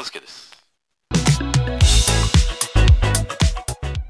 [0.00, 0.50] 大輔です。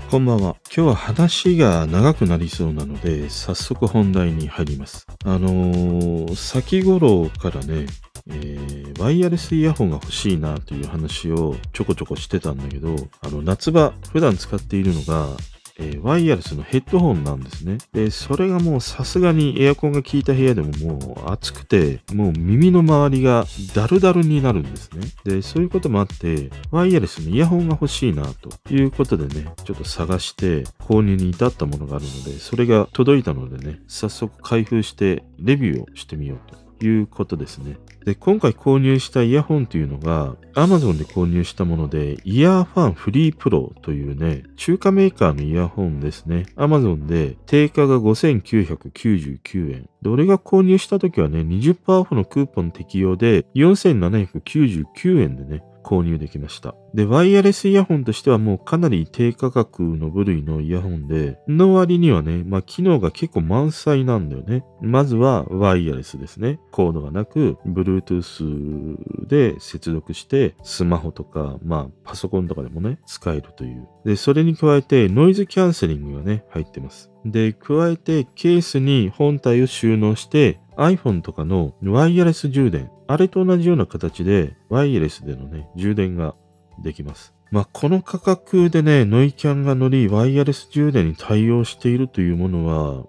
[0.09, 0.55] こんばんは。
[0.67, 5.09] 今日は話が長くなりそうなので、早速本題に入ります。
[5.25, 7.87] あのー先頃からね、
[8.29, 15.37] えーワイヤレスイヤホンが欲しいなという話をちょこちょこしてたんだけど、あの、夏場、普段使っているのが、
[15.81, 17.79] えーワイヤレスのヘッドホンなんですね。
[17.93, 25.07] で、それがもうさすがにエアコンが効いた部屋でももう暑くて、もう耳の周りがダルダルになるんですね。
[25.25, 37.77] で、そういうこともあって、ワイヤレスのイヤホンが欲しいなということでね、ちょっと探して購入に至ったものがあるので、それが届いたのでね、早速開封してレビューをしてみようということですね。
[38.05, 46.47] で、今回購入したイヤホンというのが、Amazon で購入したもので、イヤーファンフリープロというね、中華メーカーのイヤホンですね。
[46.57, 49.89] Amazon で定価が5999円。
[50.03, 56.75] で、俺が購入した時はね、20%オフのクーポン適用で、4799円でね、購入できました。
[56.95, 64.65] で、ワイヤレスイヤホンとしてはもうかなり低価格の部類のイヤホンで、の割にはね、まあ機能が結構満載なんだよね。
[64.81, 66.61] まずはワイヤレスですね。
[66.73, 73.89] コードがなく、Bluetooth で接続して、スマホとか、まあパソコンとかでもね、使えるという。
[74.05, 77.11] で、それに加えてノイズキャンセリングがね、入ってます。
[77.25, 86.35] で、加えてケースに本体を収納して、iPhone とかのワイヤレス充電、あれと同じような形でワイヤレスでのね、充電が
[86.83, 87.35] できます。
[87.51, 93.05] まあ、この価格でね、ノイキャンが乗り、ワイヤレス充電に対応しているというものは、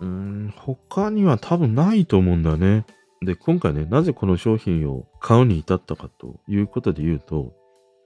[0.00, 2.86] うーん、他には多分ないと思うんだよね。
[3.20, 7.52] で、今回ね、なぜこの商品を買うに至ったかということで言うと、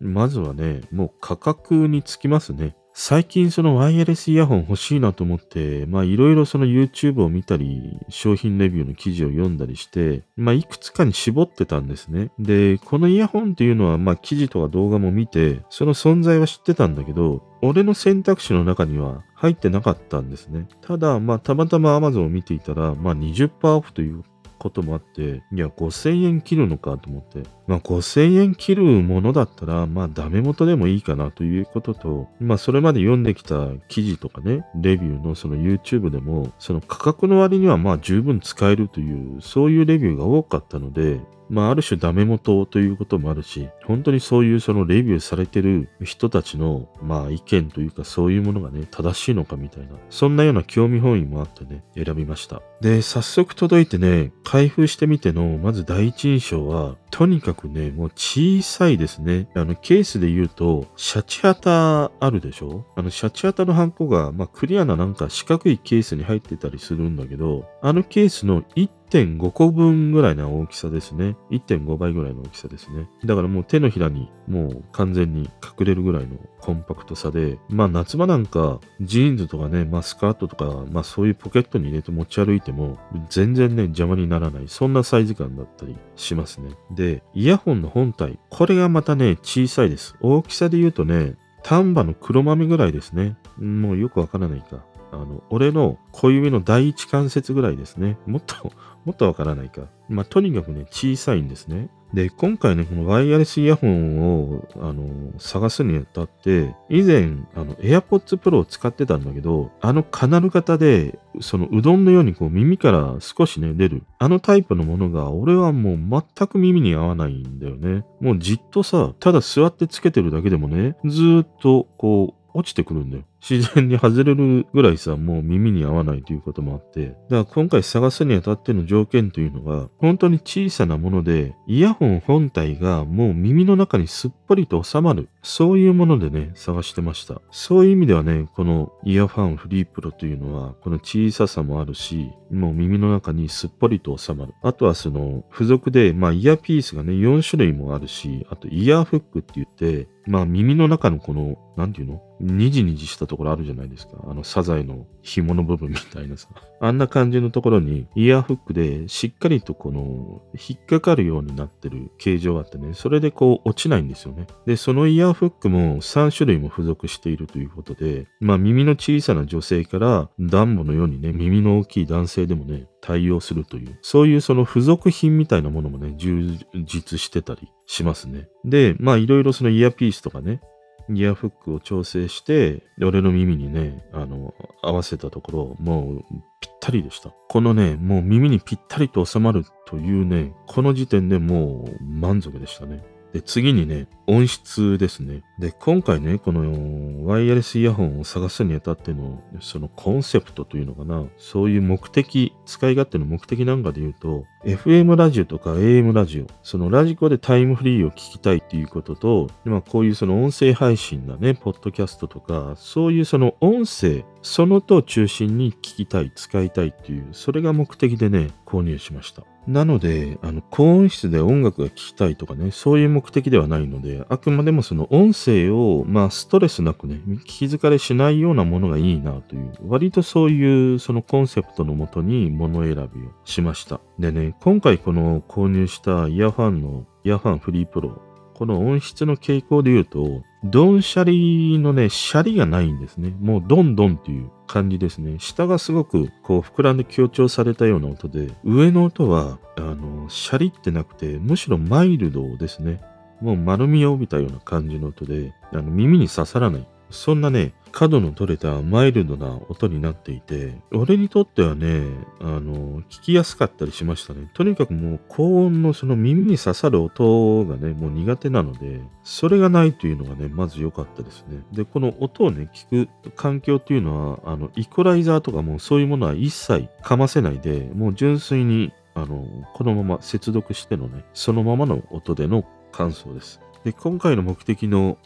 [0.01, 2.77] まずはね、もう価格につきますね。
[2.98, 12.30] 最近そのワイヤレスイヤホン欲しいなと思って、まあいろいろその YouTube を見たり、商品レビューの記事を読んだりして、まあいくつかに絞ってたんですね。
[12.39, 20.67] で、このイヤホンっていうのはまあ記事とか動画も見て、その存在は知ってたんだけど、俺の選択肢の中には入ってなかったんですね。
[20.80, 24.23] ただ、まあたまたま Amazon を見ていたら、まあ20%オフという
[24.66, 27.48] こともあって、いや、5000円切るのかと思って。
[27.68, 52.62] まあ、5000円切るものだったら、まあ、ダメ元でもいいかなということと、まあ、それまで読んできた記事とかね、レビューのその YouTube でも、その価格の割にはまあ、十分使えるという、そういうレビューが多かったので、まあ、ある種ダメ元ということもあるし、本当にそういうそのレビューされてる人たちの、まあ、意見というかそういうものがね、正しいのかみたいな、そんなような興味本位もあってね、選びました。
[52.80, 59.48] で、早速届いてね、開封してみての、まず第一印象は、とにかくね、もう小さいですね。
[59.54, 62.84] あの、ケースで言うと、シャチハタあるでしょ？
[62.94, 71.36] あの、シャチハタのハンコが、まあ、クリアななんか四角いケースに入ってたりするんだけど、あのケースの1.5個分ぐらいな大きさですね。
[71.50, 73.08] 1.5倍ぐらいの大きさですね。
[73.24, 82.98] だからもう手のひらにもう完全に隠れるぐらいのコンパクトさで、まあ夏場なんかジーンズとかね、まあスカートとか、まあそういうポケットに入れて持ち歩いても
[83.30, 84.64] 全然ね、邪魔にならない。
[84.66, 86.70] そんなサイズ感だったりしますね。
[86.90, 88.39] で、でイヤホンの本体。
[88.50, 90.17] これがまたね、小さいです。
[90.20, 93.36] 大きさで言うとね、丹波の黒豆ぐらいですね。
[93.58, 94.84] もうよくわからないか。
[95.12, 98.18] あの、俺の小指の第一関節ぐらいですね。
[98.27, 98.72] もっと、
[99.05, 99.83] もっとわからないか。
[100.08, 101.89] まあ、とにかくね、小さいんですね。
[102.14, 114.02] で、今回ね、このワイヤレスイヤホンを、あの、探すにあたって、以前、あの、AirPods Pro を使ってたんだけど、あのカナル型で、そのうどんのようにこう耳から少しね、出る。
[114.18, 118.05] あのタイプのものが、俺はもう全く耳に合わないんだよね。
[118.20, 123.24] もうじっとさ、ただ座ってつけてるだけでもね、ずっとこう、落ちてくるんだよ。
[123.48, 127.07] 自然に外れるぐらいさ、もう耳に合わないということもあって。
[127.07, 135.29] だから今回探すにあたっての条件というのが、本当に小さなもので、イヤホン本体がもう耳の中にすっぽりと収まる。
[135.43, 137.40] そういうものでね、探してました。
[137.52, 144.55] そういう意味ではね、このイヤファンフリープロというのは、この小ささもあるし、もう耳の中にすっぽりと収まる。
[144.62, 152.22] あとはその、付属で、まあイヤピースがね、4種類もあるし、あとイヤーフックって言って、まあ耳の中のこの、なんていうの？
[152.40, 154.16] にじにじしたとところあるじゃないですか。
[154.26, 156.48] あのサザエの紐の部分みたいなさ。
[156.80, 164.46] あんな感じのところにイヤーフックでしっかりとこの引っかかるようになってる形状があってね、それでこう落ちないんですよね。
[164.64, 178.48] で、そのイヤーフックも3種類も付属しているということで、まあ耳の小さな女性からダンボのようにね、耳の大きい男性でもね、対応するという、そういうその付属品みたいなものもね、充実してたりしますね。
[178.64, 180.60] で、まあいろいろそのイヤーピースとかね、
[181.08, 186.25] ギアフックを調整して、俺の耳にね、あの、合わせたところ、もう
[186.61, 187.31] ぴったりでした。
[187.49, 193.03] このね、もう耳にぴったりと収まるというね、この時点でもう満足でしたね。
[193.32, 195.43] で、次にね、音質ですね。
[195.58, 219.43] で、今回ね、このワイヤレスイヤホンを探すにあたっての、そのコンセプトというのかな、そういう目的、使い勝手の目的なんかで言うと、FM ラジオとか AM ラジオ、そのラジコでタイムフリーを聞きたいっていうことと、まあ、こういうその音声配信だね、ポッドキャストとか、そういうその音声、そのと中心に聞きたい、使いたいっていう、それが目的でね、購入しました。
[219.66, 233.06] なので、あの、高音質で音楽が聴きたいとかね、そういう目的ではないので、あくまでもその音声を、まあ、ストレスなくね、聞き疲れしないようなものがいいなという、割とそういうそのコンセプトのもとに物選びを
[233.44, 234.00] しました。
[234.18, 238.22] でね、今回この購入したイヤファンの、イヤファンフリープロ、
[238.56, 243.35] この音質の傾向で言うと、ドンシャリのね、シャリがないんですね。
[243.38, 245.38] もうドンドンっていう感じですね。
[245.38, 253.03] 下がすごくこう膨らんで強調されたような音で、上の音は、あの、シャリってなくて、むしろマイルドですね。
[253.43, 256.88] もう丸みを帯びたような感じの音で、あの耳に刺さらない。
[257.11, 262.03] そんなね、角の取れたマイルドな音になっていて、俺にとってはね、
[262.41, 264.50] あの、聞きやすかったりしましたね。
[264.53, 271.64] とにかくもう高音のその耳に刺さる音がね、もう苦手なので、それがないというのがね、まず良かったですね。
[271.73, 283.62] で、この音をね、聞く環境っていうのは、あの、イコライザーとかもそういうものは一切かませないで、もう純粋に、あの、このまま接続してのね、そのままの音での感想です。
[283.85, 285.17] で、今回の目的の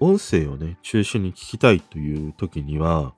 [0.00, 3.14] 音声をね、中心に聞きたいという時には、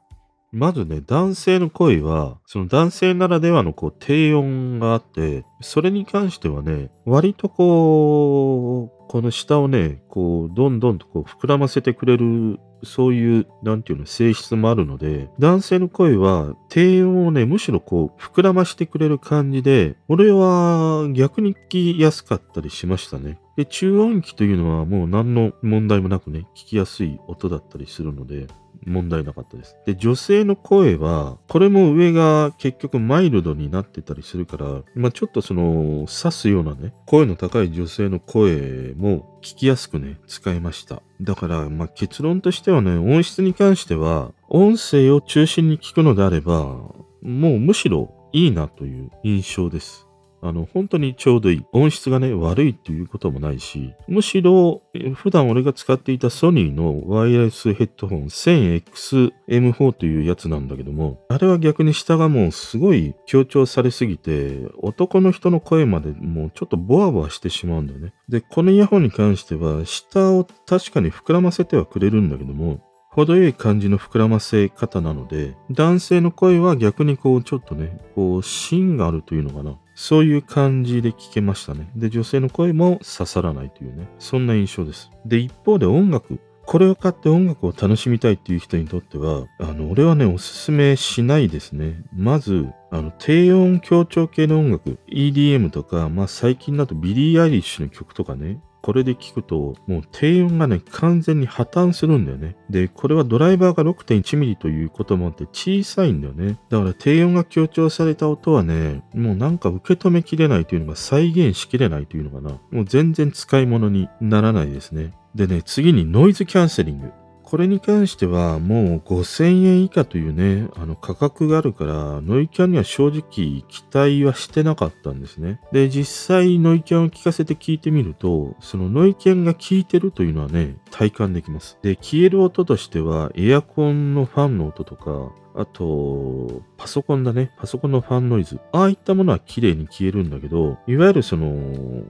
[0.50, 23.38] まずね、男性の声は、その男性ならではのこう低音があって、それに関してはね、割とこう、この下をね、こう、どんどんとこう膨らませてくれる、そういう、なんていうの、性質もあるので、男性の声は低音をね、むしろこう、膨らましてくれる感じで、俺は逆に聞きやすかったりしましたね。
[23.58, 28.46] で、中音域というのはもう何の問題もなくね、聞きやすい音だったりするので、
[28.86, 29.76] 問題なかったです。
[29.84, 41.02] で、女性の声は、これも上が結局マイルドになってたりするから、まあちょっとその、刺すようなね、声の高い女性の声も聞きやすくね、使いました。
[41.20, 50.07] だから、まあ結論としてはね、音質に関しては、音声を中心に聞くのであれば、もうむしろいいなという印象です。
[50.40, 51.64] あの、本当にちょうどいい。
[51.72, 54.82] 音質がね、悪いっていうこともないし、むしろ、
[55.14, 68.12] 普段俺が使っていたソニーのワイヤレスヘッドホン 1000XM4 というやつなんだけども、あれは逆に下がもうすごい強調されすぎて、男の人の声までもうちょっとボワボワしてしまうんだよね。
[68.28, 72.80] で、このイヤホンに関しては、下を確かに膨らませてはくれるんだけども、
[73.10, 79.76] 程よい感じの膨らませ方なので、男性の声は逆にこうちょっとね、こう芯があるというのかな。
[80.00, 81.90] そういう感じで聞けましたね。
[81.96, 85.10] で、女性の声も刺さらないというね、そんな印象です。
[85.26, 86.38] で、一方で音楽。
[86.64, 92.04] これを買って音楽を楽しみたいっていう人にとっては、あの、俺はね、おすすめしないですね。
[92.14, 102.56] まず、あの、低音強調系の音楽、EDM とか、まあ最近だとビリー・アイリッシュの曲とかね、これで聞くと、もう低音がね、完全に破綻するんだよね。
[102.70, 106.58] で、これはドライバーが 6.1mm ということもあって小さいんだよね。
[106.68, 112.58] だから低音が強調された音はね、もうなんか受け止めきれないというのが再現しきれないというのかな。
[112.70, 115.12] もう全然使い物にならないですね。
[115.34, 117.12] でね、次にノイズキャンセリング。
[117.48, 125.58] これに関してはもう5000円以下というね、あの価格があるから、ノイキャンには正直期待はしてなかったんですね。
[125.72, 131.78] で、実際ノイキャンを聞かせて聞いてみると、そのノイキャンが効いてるというのはね、体感できます。
[131.80, 137.50] で、消える音としては、エアコンのファンの音とか、あと、パソコンだね。
[137.58, 138.60] パソコンのファンノイズ。
[138.72, 142.04] ああいったものは綺麗に消えるんだけど、いわゆるその、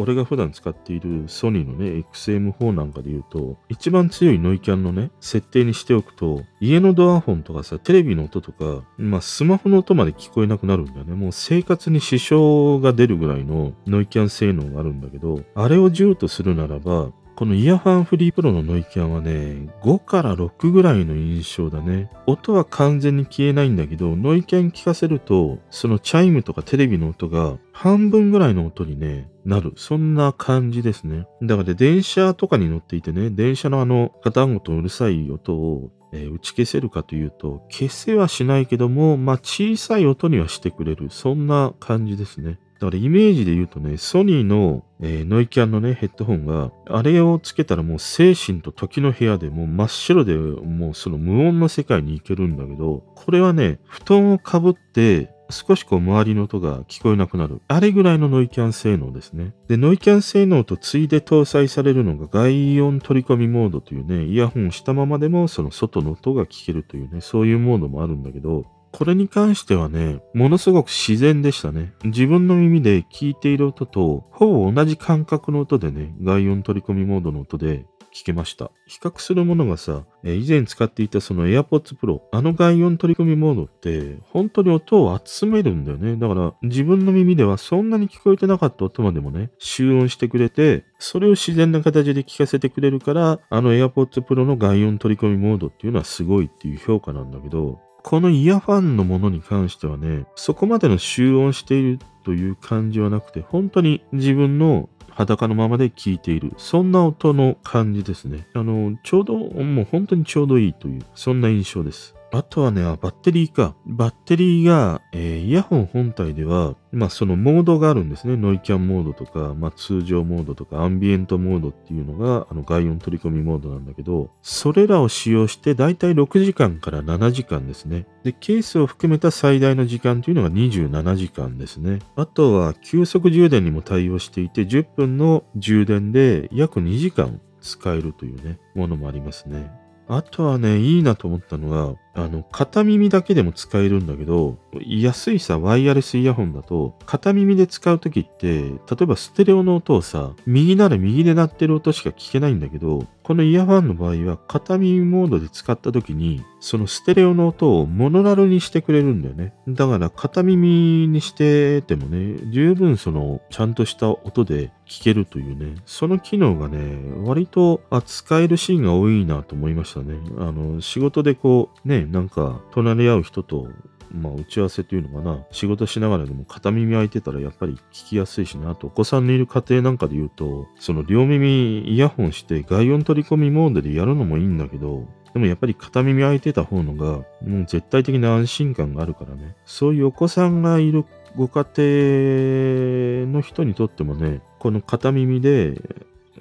[0.00, 11.14] 俺が普段使っているソニーのね、XM4 なんかで言うと、一番強いノイキャンのね、設定にしておくと、家のドアホンとかさ、テレビの音とか、まあスマホの音まで聞こえなくなるんだよね。
[11.14, 17.10] もう生活に支障が出るぐらいのノイキャン性能があるんだけど、あれを10とするならば、
[17.40, 22.10] この EarFun Free Pro のノイキャンはね、5から6ぐらいの印象だね。
[22.26, 29.72] 音は完全に消えないんだけど、ノイキャン効かせると、そのチャイムとかテレビの音が半分ぐらいの音にね、なる。
[29.76, 31.24] そんな感じですね。
[31.40, 41.08] だから電車とかに乗っていてね、電車のあの、ガタゴトとうるさい音をえ、打ち消せるかというと、消せはしないけども、まあ小さい音にはしてくれる。
[41.08, 42.58] そんな感じですね。
[42.80, 57.60] だからイメージで言うとね、ソニーの、えー、ノイキャンのね、ヘッドホンが、あれをつけたらもう精神と時の部屋でもう真っ白でもうその無音の世界に行けるんだけど、これはね、布団をかぶって、少しこう周りの音が聞こえなくなる。
[57.68, 59.52] あれぐらいのノイキャン性能ですね。
[59.68, 71.92] で、ノイキャン性能とついで搭載されるのが外音取り込みモードというね、イヤホンをしたままでもその外の音が聞けるというね、そういうモードもあるんだけど、これに関してはね、ものすごく自然でしたね。
[72.04, 78.70] 自分の耳で聞いている音と、ほぼ同じ感覚の音でね、外音取り込みモードの音で聞けました。
[78.86, 86.16] 比較するものがさ、え以前使っていたその AirPods Pro、あの外音取り込みモードって、本当に音を集めるんだよね。
[86.16, 106.52] だから自分の耳ではそんなに聞こえてなかった音までもね、集音してくれて、それを自然な形で聞かせてくれるから、あの AirPods Pro の外音取り込みモードっていうのはすごいっていう評価なんだけど、このイヤファンのものに関してはね、そこまでの集音しているという感じはなくて、本当に自分の裸のままで聴いている。
[106.56, 108.46] そんな音の感じですね。
[108.54, 112.14] あの、ちょうど、もう本当にちょうどいいという、そんな印象です。
[112.32, 113.74] あとはね、バッテリーか。
[113.86, 118.36] バッテリーが、えー、イヤホン本体では、まあそのモードがあるんですね。
[118.36, 128.06] ノイキャンモードとか、まあ通常モードとか、アンビエントモードっていうのが、あの外音取り込みモードなんだけど、それらを使用してだいたい6時間から7時間ですね。
[128.22, 131.98] で、ケースを含めた最大の時間というのが27時間ですね。
[132.14, 139.80] あとは急速充電にも対応していて、10分の充電で約2時間使えるというね、ものもありますね。
[140.12, 148.70] あとはね、いいなと思ったのが、あの、片耳だけでも使えるんだけど、安いさ、ワイヤレスイヤホンだと、片耳で使うときって、例
[149.02, 159.54] えばステレオの音をさ、右なら右で鳴ってる音しか聞けないんだけど、このイヤファンの場合は、片耳モードで使ったときに、そのステレオの音をモノラルにしてくれるんだよね。
[159.68, 170.16] だから片耳にしててもね、十分その、ちゃんとした音で聞けるというね、その機能がね、割と扱えるシーンが多いなと思いましたね。
[170.38, 173.68] あの、仕事でこう、ね、なんか、隣り合う人と
[174.12, 178.88] まあ、打ち合わせというのかな、仕事しながらでも片耳開いてたらやっぱり聞きやすいしね、あと。
[178.88, 191.04] お子さんのいる家庭なんかで言うと、その両耳イヤホンして外音取り込みモードでやるのもいいんだけど、でもやっぱり片耳開いてた方のが、もう絶対的な安心感があるからね、そういうお子さんがいる
[191.36, 195.80] ご家庭の人にとってもね、この片耳で、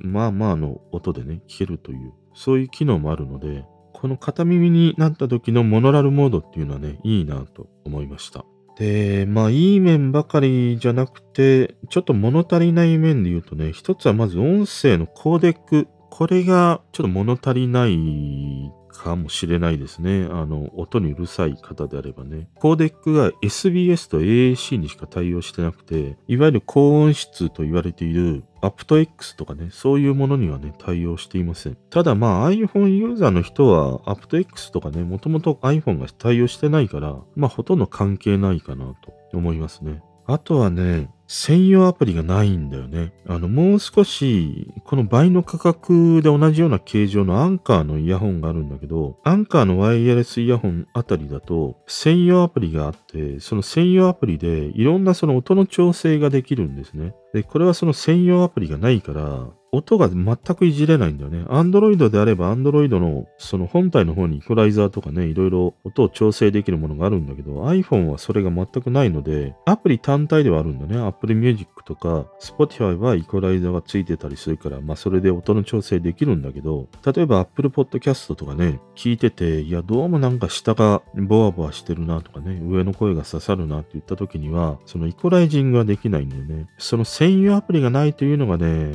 [0.02, 3.64] まあまあの音でね、聞けるという、そういう機能もあるので、
[4.00, 8.46] この片耳になった時のモノラルモードっていうのはね、いいなと思いました。
[8.78, 15.90] で、まあいい面ばかりじゃなくて、ちょっと物足りない面で言うとね、一つはまず音声のコーデック。
[16.10, 20.28] これがちょっと物足りないかもしれないですね。
[20.32, 22.48] あの、音にうるさい方であればね。
[22.56, 31.78] コーデックが SBS と AAC にしか対応してなくて、いわゆる高音質と言われているアプト X とかね、そういうものにはね、対応していません。
[31.90, 40.02] ただまあ iPhone ユーザーの人はアプト X とかね、もともと iPhone が対応してないから、まあほとんど関係ないかなと思いますね。
[40.26, 43.14] あとはね、専用アプリがないんだよね。
[43.28, 57.14] あの、もう少し、この倍の価格で同じような形状のアンカーのイヤホンがあるんだけど、アンカーのワイヤレスイヤホンあたりだと、専用アプリがあって、その専用アプリでいろんなその音の調整ができるんですね。
[57.32, 61.44] で、これはその専用アプリがないから、音が全くいじれないんだよね。
[61.46, 71.00] Android であれば Android のその本体の方にイコライザーとかね、いろいろ音を調整できるものがあるんだけど、iPhone はそれが全くないので、アプリ単体ではあるんだね。
[71.00, 86.68] Apple Music とか Spotify はイコライザーがついてたりするから、まあそれで音の調整できるんだけど、例えば Apple Podcast とかね、聞いてて、いや、どうもなんか下がボワボワしてるなとかね、上の声が刺さるなって言った時には、そのイコライジングができないんだよね。
[86.78, 88.92] その専用アプリがないというのがね、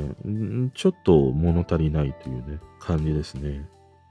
[0.70, 3.66] ちょっと物足りないというね、感じですね。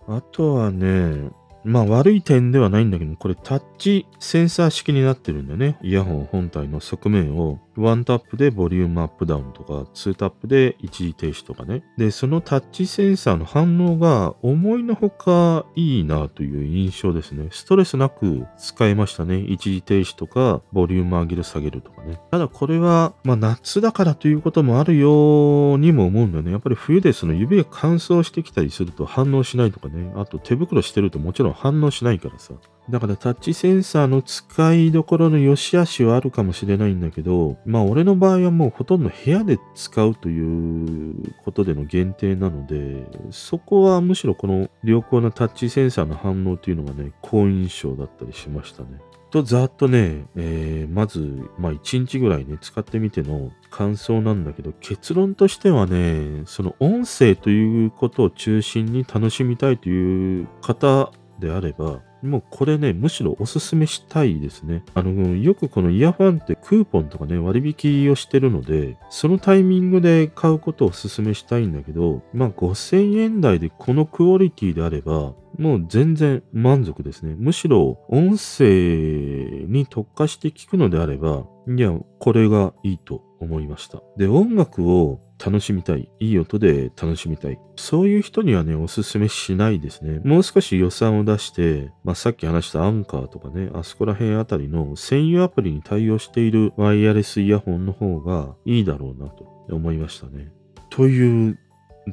[0.07, 1.29] あとはね、
[1.63, 5.77] まあ悪い点ではないんだけど、これタッチセンサー式になってるんだよね。
[5.81, 11.83] イヤホン本体の側面をワンタップでボリュームアップダウンとか、ツータップで一時停止とかね。
[11.97, 17.47] で、そのタッチセンサーの反応が思いのほかいいなという印象ですね。
[17.51, 19.39] ストレスなく使えましたね。
[19.39, 22.19] 一時停止とか、ボリューム上げる下げるとかね。
[22.31, 26.51] ただこれは、まあ夏だからということもあるようにも思うんだよね。
[26.51, 30.11] やっぱり冬でその指が乾燥してきたりすると反応しないとかね。
[30.15, 32.53] あと手袋してるともちろん反応しないからさ。
[32.89, 48.99] だからタッチセンサーの使いどころの良し悪しはあるかもしれないんだけど、まあ俺の場合はもうほとんど部屋で使うということでの限定なので、そこはむしろこの良好なタッチセンサーの反応というのがね、好印象だったりしましたね。
[49.31, 64.83] とざっとね、えー、まず、まあ1日ぐらいね、使ってみての感想なんだけど、結論としてはね、その音声ということを中心に楽しみたいという方であれば、もうこれね、むしろおすすめしたいですね。
[64.93, 77.35] あの、よくこのイヤファンってクーポンとかね、割引をしてるので、そのタイミングで買うことをお勧めしたいんだけど、まあ5000円台でこのクオリティであれば、もう全然満足ですね。
[77.37, 84.01] むしろ音声に特化して聞くのであれば、いや、これがいいと思いました。
[84.17, 86.09] で、音楽を楽しみたい。
[86.19, 87.59] いい音で楽しみたい。
[87.75, 90.21] そういう人にはね、おすすめしないですね。
[90.23, 100.51] もう少し予算を出して、まあ、さっき話したアンカーとかね、あそこら辺あたりの専用アプリに対応しているワイヤレスイヤホンの方がいいだろうなと思いましたね。
[100.89, 101.59] という、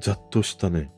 [0.01, 0.91] ざっとしたね、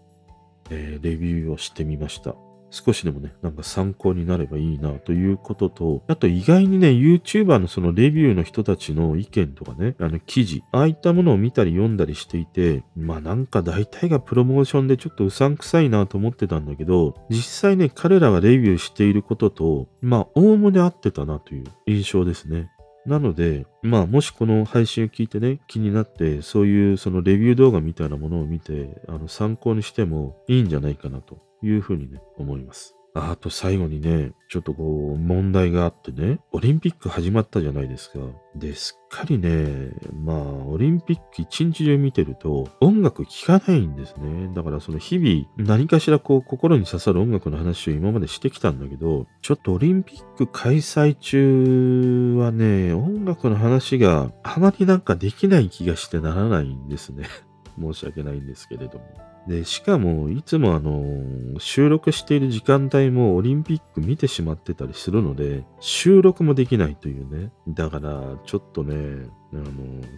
[0.71, 2.35] えー、レビューをしてみました。
[2.73, 22.71] 少しでもね、なんか参考になればいいなということと、あと意外にね、YouTuber のそのレビューの人たちの意見とかね、あの記事、ああいったものを見たり読んだりしていて、まあなんか大体がプロモーションでちょっとうさんくさいなと思ってたんだけど、実際ね、彼らがレビューしていることと、まあ、おおむね合ってたなという印象ですね。
[23.04, 32.94] なので、まあ、もしこの配信を聞いてね、気になって、そういうそのレビュー動画みたいなものを見て、あの、参考にしてもいいんじゃないかなというふうにね、思います。
[33.14, 38.19] あと最後にね、ちょっとこう、問題があってね、オリンピック始まったじゃないですか。
[38.54, 44.50] で、すっかりね、まあ、オリンピック一日中見てると、音楽聴かないんですね。
[44.54, 57.26] だからその日々、何かしらこう、心に刺さる音楽の話を今までしてきたんだけど、ちょっとオリンピック開催中はね、音楽の話があまりなんかできない気がしてならないんですね。
[57.78, 59.32] 申し訳ないんですけれども。
[59.49, 67.52] で、しかも、いつもあの、収録している時間帯もオリンピック見てしまってたりするので、収録もできないというね。
[67.68, 69.64] だから、ちょっとね、あの、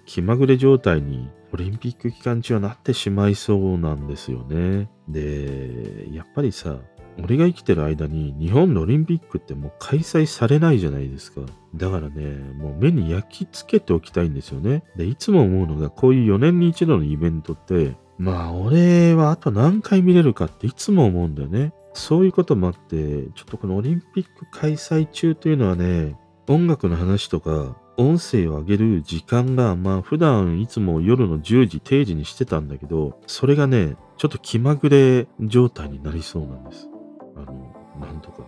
[0.05, 4.91] 気まぐれ状態にオリンピック期間中はなってしまいそうなんですよね。
[5.09, 6.81] で、やっぱりさ、
[7.23, 11.43] 俺が生きてる間に日本のオリンピックってもう開催されないじゃないですか。
[11.75, 14.83] だからね、もう目に焼き付けておきたいんですよね。
[14.97, 21.73] で、いつも思うのがこういう4年に一度のイベントってまあ、俺はあと何回見れるかっていつも思うんだよね。
[21.95, 26.17] そういうこともあって、ちょっとこのオリンピック開催中というのはね、
[26.49, 36.89] 音楽の話とか、音声を上げる時間が、まあ普段いつも夜の10時、定時にしてたんだけど、それがね、ちょっと気まぐれ状態になりそうなんです。
[37.37, 38.45] あの、なんとか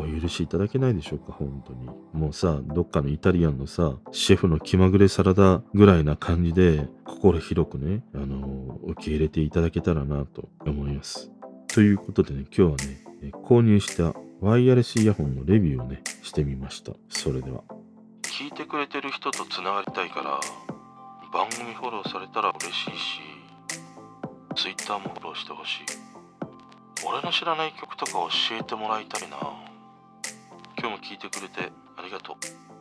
[0.00, 1.88] お許しいただけないでしょうか、本当に。
[2.12, 11.30] もうさ、どっかのイタリアンのさ、シェフの気まぐれサラダぐらいな感じで、心広くね、あの、受け入れていただけたらなと思います。
[11.68, 12.90] ということでね、今日は
[13.22, 16.92] ね、購入したワイヤレスイヤホンのレビューをね、してみました。
[17.08, 17.62] それでは。
[18.22, 20.40] 聞いてくれてる人と繋がりたいから、
[21.32, 23.20] 番組フォローされたら嬉しいし、
[24.56, 26.10] Twitter もフォローしてほしい。
[27.06, 29.36] 俺の知らない曲とか教えてもらいたいな。
[30.80, 32.79] 今日も聞いてくれてありがとう。